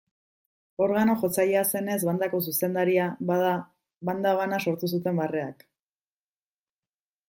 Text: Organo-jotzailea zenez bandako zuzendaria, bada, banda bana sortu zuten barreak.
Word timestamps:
Organo-jotzailea 0.85 1.61
zenez 1.75 1.99
bandako 2.09 2.41
zuzendaria, 2.51 3.07
bada, 3.31 3.55
banda 4.11 4.35
bana 4.43 4.63
sortu 4.69 4.95
zuten 4.95 5.25
barreak. 5.25 5.67